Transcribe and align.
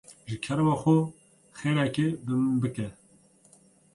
Ji 0.29 0.35
kerema 0.43 0.75
xwe 0.81 0.95
xêrekê 1.57 2.07
bi 2.25 2.33
min 2.43 2.55
bike. 2.63 2.87